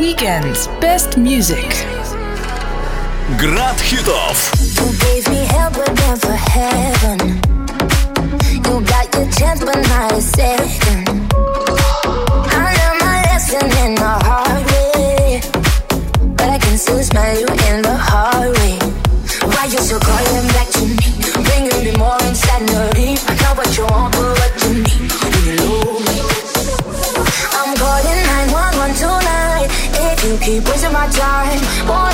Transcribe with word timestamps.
Weekends 0.00 0.68
Best 0.80 1.16
Music. 1.16 1.68
Град 3.38 3.80
хитов. 3.80 4.52
You 4.76 4.86
gave 5.04 5.26
me 5.30 5.46
hell 5.46 5.70
but 5.70 5.90
never 6.04 6.34
heaven. 6.54 7.18
You 8.66 8.74
got 8.92 9.06
your 9.14 9.26
chance 9.38 9.60
but 9.64 9.80
not 9.88 10.12
a 10.12 10.20
second. 10.20 11.08
I 12.62 12.66
learned 12.76 13.00
my 13.08 13.16
lesson 13.28 13.66
in 13.84 13.96
hard 13.96 14.62
way, 14.70 15.40
but 16.36 16.48
I 16.56 16.58
can 16.58 16.76
still 16.76 17.02
smell 17.02 17.32
you 17.40 17.48
in 17.68 17.85
wasting 30.64 30.92
my 30.92 31.06
time. 31.08 32.05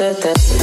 da 0.00 0.14
da 0.14 0.32
da. 0.32 0.59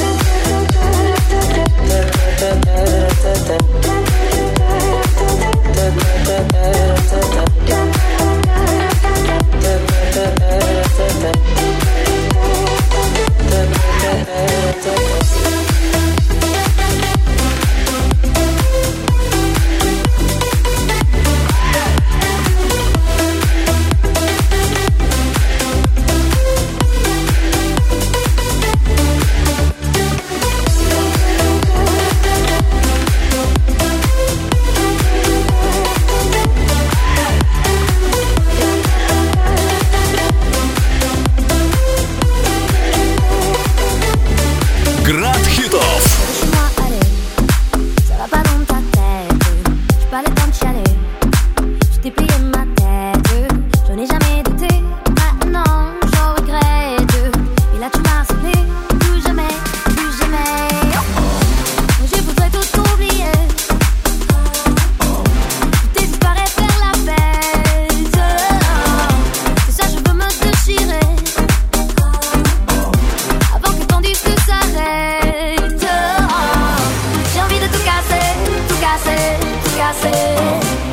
prazer. 79.88 80.87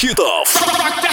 хитов. 0.00 1.09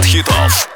хит-хитов. 0.00 0.71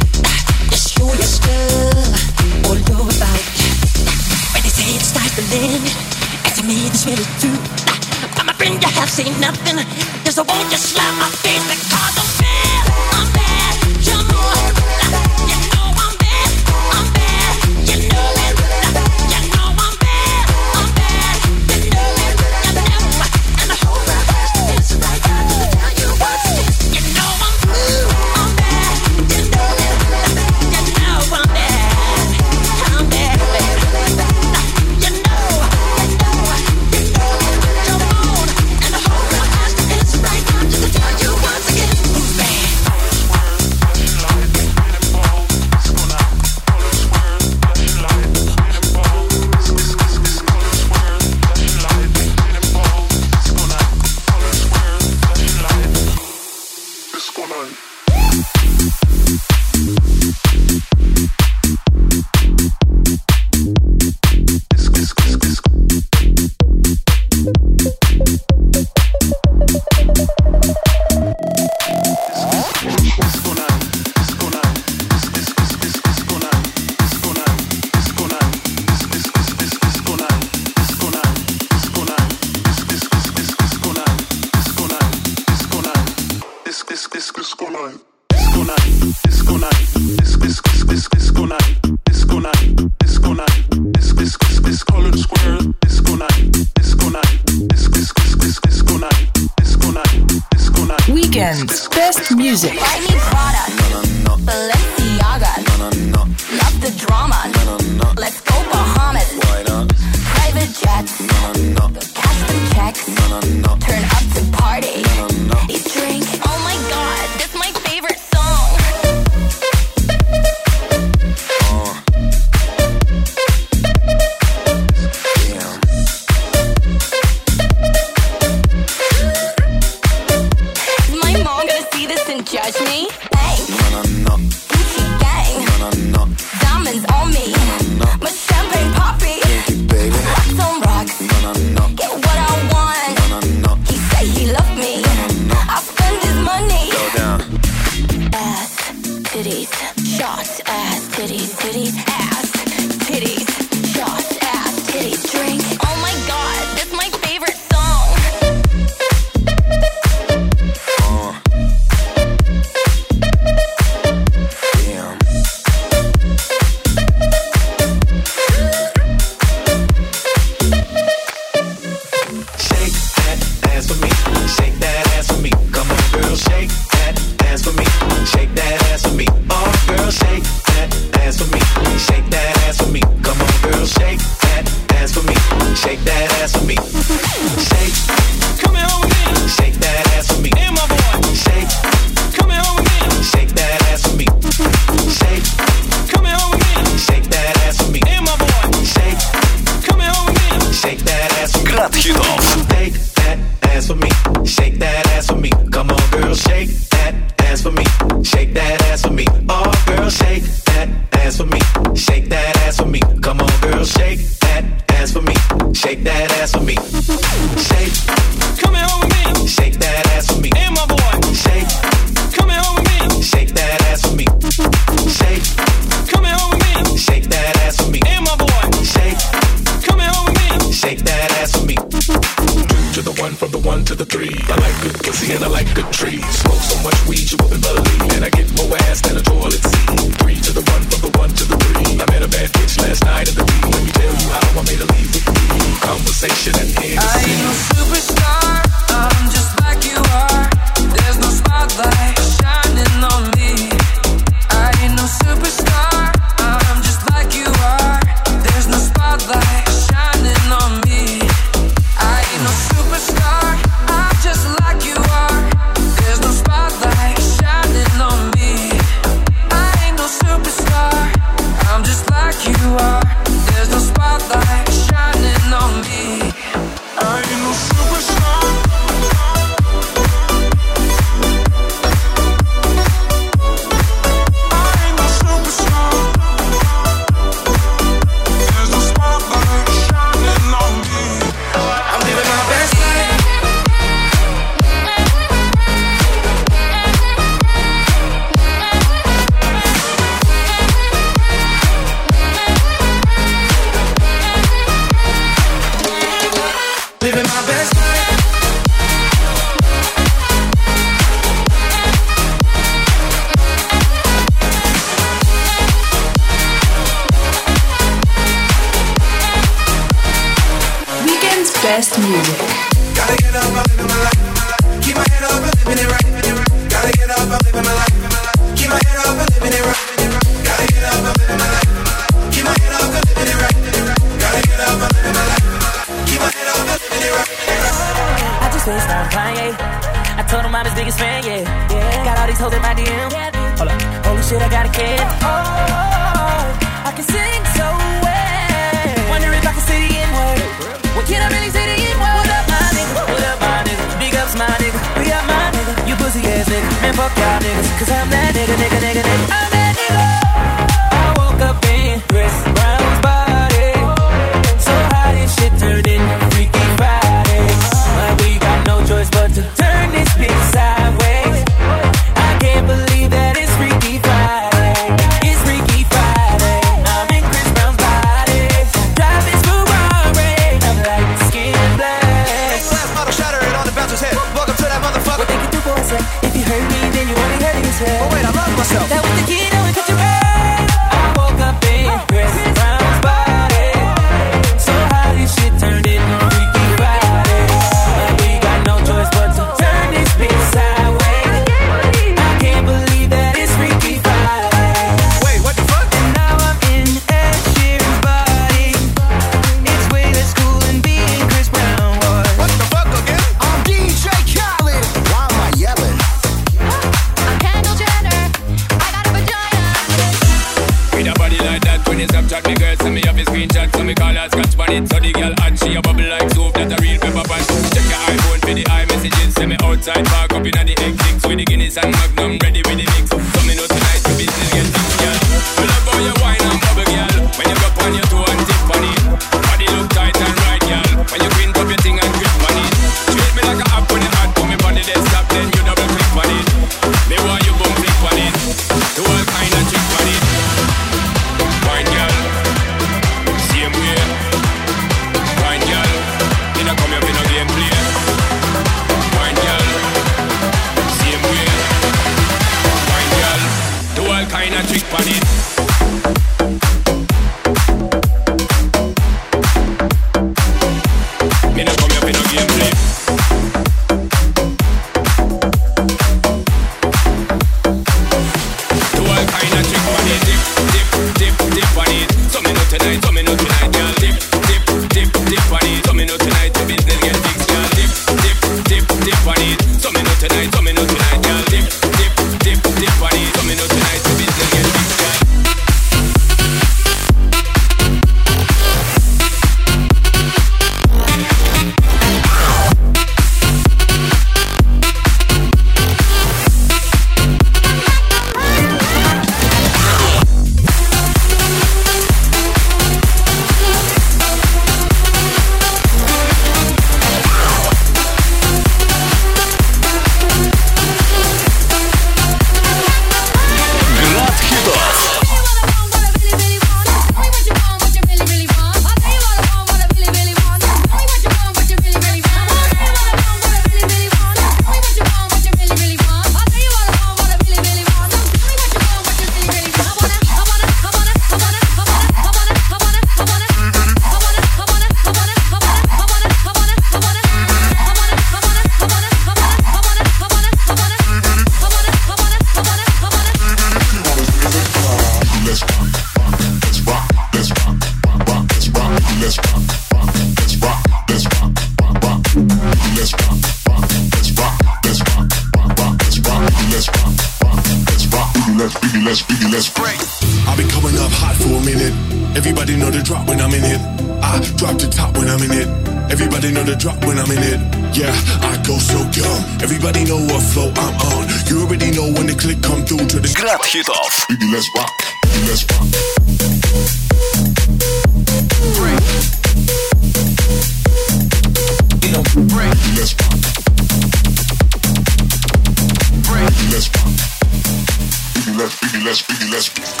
let's 599.03 599.21
be. 599.21 599.33
let's 599.49 599.69
be. 599.69 600.00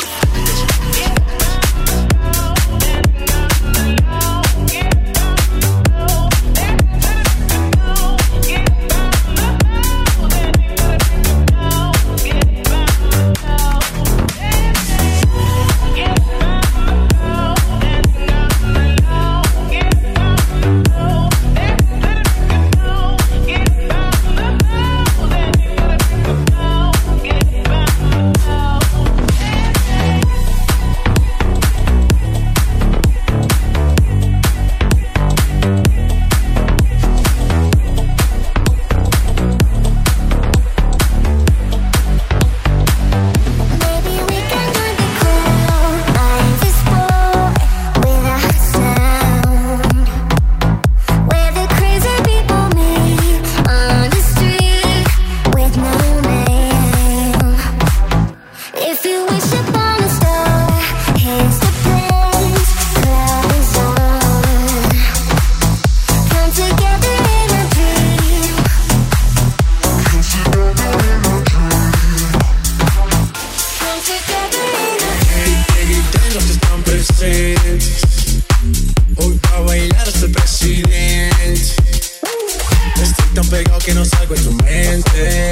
pegado 83.51 83.79
que 83.79 83.93
no 83.93 84.05
salgo 84.05 84.33
en 84.33 84.43
tu 84.43 84.51
mente. 84.63 85.51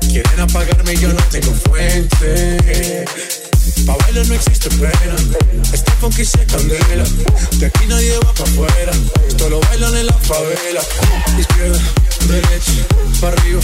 Quieren 0.00 0.40
apagarme 0.40 0.94
y 0.94 0.96
yo 0.98 1.12
no 1.12 1.22
tengo 1.30 1.54
fuente. 1.54 3.04
Pa' 3.86 3.96
bailar 3.98 4.26
no 4.26 4.34
existe 4.34 4.68
pena. 4.70 5.16
Este 5.72 5.92
funky 6.00 6.24
se 6.24 6.44
candela. 6.44 7.04
De 7.58 7.66
aquí 7.66 7.86
nadie 7.86 8.18
va 8.18 8.34
pa' 8.34 8.42
afuera. 8.42 8.92
Esto 9.28 9.48
lo 9.48 9.60
bailan 9.60 9.96
en 9.96 10.06
la 10.06 10.18
favela. 10.18 10.82
Izquierda, 11.38 11.78
derecha, 12.26 12.72
pa' 13.20 13.28
arriba, 13.28 13.62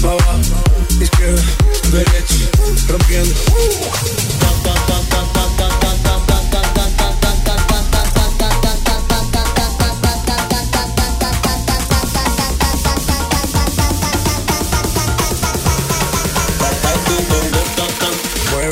pa' 0.00 0.12
abajo. 0.12 0.40
Izquierda, 1.00 1.42
derecha, 1.90 2.36
rompiendo. 2.88 3.34
Pam, 4.40 4.62
pam, 4.62 4.86
pam, 4.86 5.06
pam, 5.08 5.26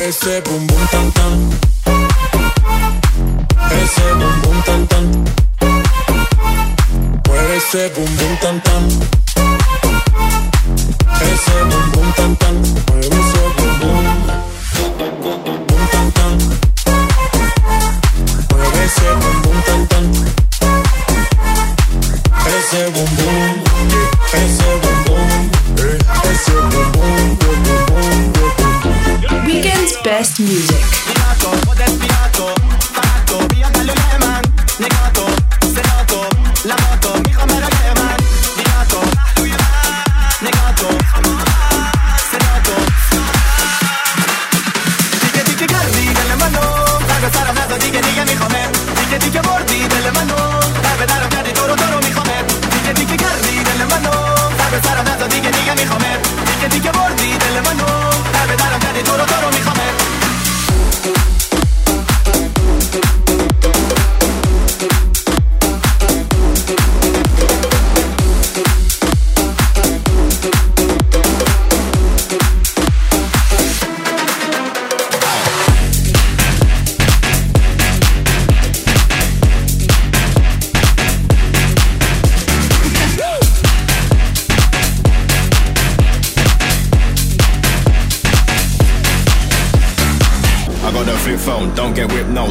Ese 0.09 0.41
bum 0.41 0.67
bum 0.67 0.87
tan 0.91 1.13
tan. 1.13 1.51
Ese 3.71 4.15
bum 4.19 4.41
bum 4.43 4.63
tan 4.65 4.87
tan. 4.87 5.25
Mueve 7.27 7.57
ese 7.57 7.91
bum 7.95 8.17
bum 8.17 8.37
tan 8.41 8.61
tan. 8.63 8.85
Ese 11.21 11.57
bum 11.71 11.91
bum 11.93 12.13
tan 12.17 12.37
tan. 12.37 12.55
Mueve 12.89 13.19
ese 13.21 13.43
bum 13.57 13.73
bum. 13.81 14.48
Best 30.19 30.41
music. 30.41 31.08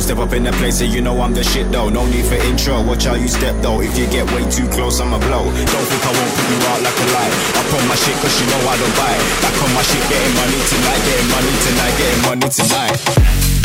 Step 0.08 0.20
up 0.20 0.32
in 0.32 0.44
the 0.44 0.54
place, 0.54 0.80
and 0.80 0.94
you 0.94 1.02
know 1.02 1.20
I'm 1.20 1.34
the 1.34 1.44
shit 1.44 1.70
though. 1.70 1.90
No 1.90 2.06
need 2.06 2.24
for 2.24 2.36
intro, 2.36 2.82
watch 2.82 3.04
how 3.04 3.16
you 3.16 3.28
step 3.28 3.54
though. 3.62 3.82
If 3.82 4.00
you 4.00 4.08
get 4.08 4.24
way 4.32 4.50
too 4.50 4.66
close, 4.70 5.02
I'ma 5.02 5.20
blow. 5.20 5.44
Don't 5.44 5.88
think 5.92 6.00
I 6.00 6.12
won't 6.16 6.32
put 6.32 6.48
you 6.48 6.60
out 6.72 6.80
like 6.80 6.96
a 6.96 7.08
light. 7.12 7.34
Up 7.60 7.74
on 7.76 7.88
my 7.90 7.96
shit, 7.96 8.16
cause 8.24 8.40
you 8.40 8.48
know 8.48 8.72
I 8.72 8.78
don't 8.80 8.96
buy. 8.96 9.12
Back 9.44 9.64
on 9.68 9.74
my 9.76 9.84
shit, 9.84 10.00
getting 10.08 10.34
money 10.40 10.60
tonight, 10.72 11.04
getting 11.04 11.28
money 11.28 11.52
tonight, 11.60 11.94
getting 12.00 12.22
money 12.24 12.48
tonight. 12.48 13.57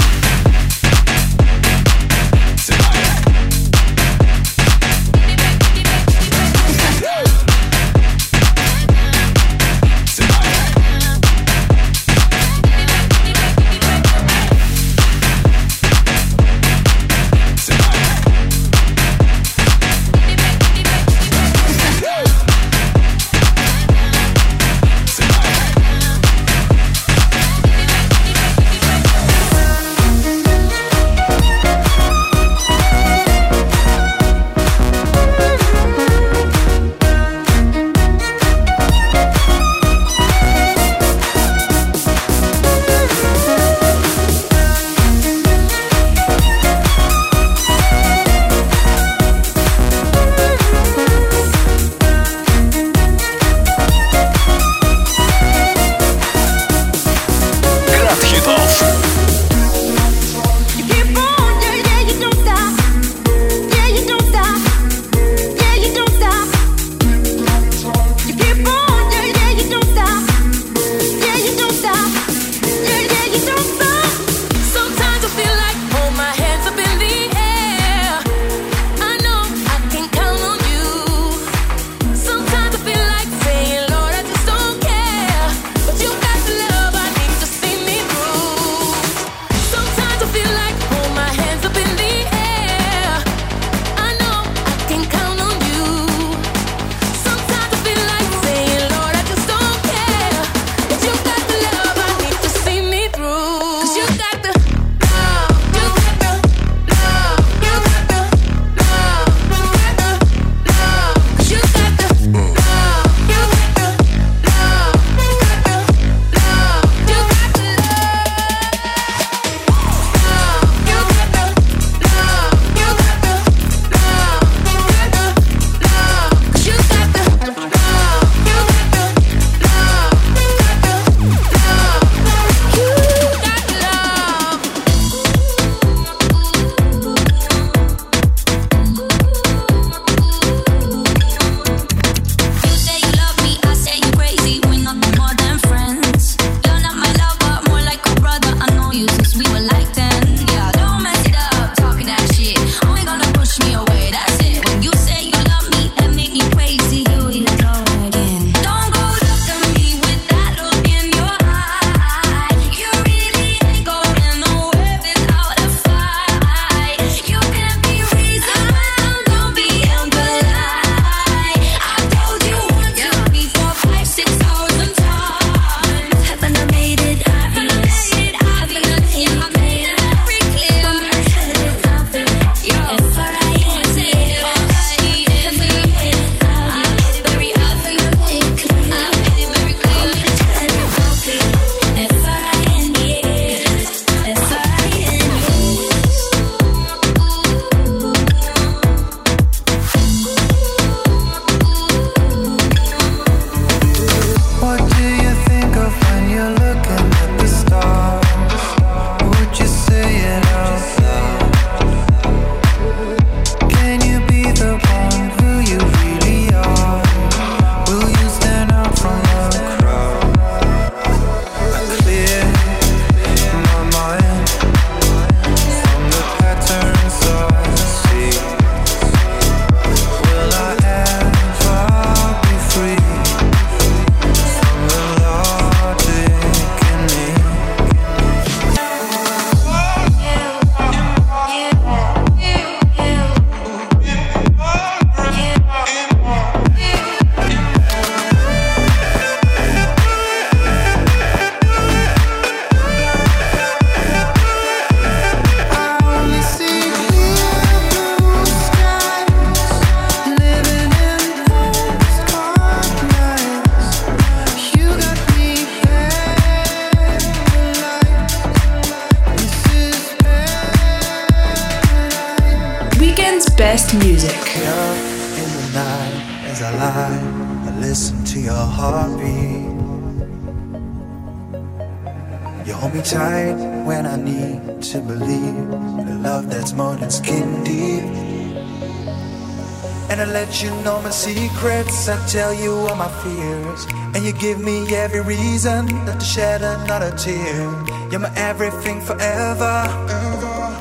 secrets, 291.22 292.08
I 292.08 292.16
tell 292.26 292.52
you 292.52 292.72
all 292.86 292.96
my 292.96 293.10
fears. 293.22 293.86
And 294.14 294.24
you 294.26 294.32
give 294.32 294.58
me 294.58 294.76
every 294.94 295.20
reason 295.20 295.86
not 296.06 296.18
to 296.18 296.26
shed 296.26 296.62
another 296.62 297.12
tear. 297.16 297.62
You're 298.10 298.24
my 298.26 298.32
everything 298.34 299.00
forever. 299.00 299.74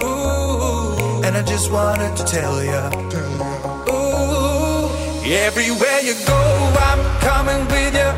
Ooh, 0.03 1.21
and 1.25 1.37
I 1.37 1.43
just 1.53 1.71
wanted 1.71 2.13
to 2.17 2.23
tell 2.23 2.55
you. 2.71 2.81
Ooh, 3.93 4.89
everywhere 5.47 5.99
you 6.07 6.15
go, 6.25 6.41
I'm 6.89 7.01
coming 7.29 7.61
with 7.73 7.93
you. 8.01 8.11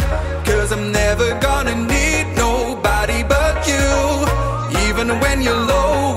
Cause 0.48 0.72
I'm 0.72 0.92
never 0.94 1.28
gonna 1.48 1.76
need 1.76 2.26
nobody 2.38 3.20
but 3.24 3.68
you. 3.68 3.88
Even 4.88 5.20
when 5.20 5.42
you're 5.42 5.66
low. 5.74 6.13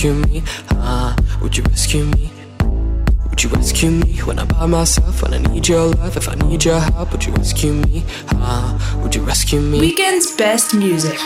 rescue 0.00 0.30
me? 0.32 0.42
Ah, 0.70 1.14
would 1.42 1.56
you 1.56 1.62
rescue 1.64 2.04
me? 2.04 2.30
Would 3.28 3.42
you 3.42 3.50
rescue 3.50 3.90
me 3.90 4.16
when 4.24 4.38
I'm 4.38 4.48
by 4.48 4.64
myself? 4.64 5.22
When 5.22 5.34
I 5.34 5.38
need 5.38 5.68
your 5.68 5.88
love, 5.88 6.16
if 6.16 6.26
I 6.26 6.34
need 6.36 6.64
your 6.64 6.80
help, 6.80 7.12
would 7.12 7.24
you 7.26 7.32
rescue 7.34 7.72
me? 7.72 8.04
Ah, 8.32 9.00
would 9.02 9.14
you 9.14 9.22
rescue 9.22 9.60
me? 9.60 9.80
Weekend's 9.80 10.34
best 10.36 10.74
music. 10.74 11.18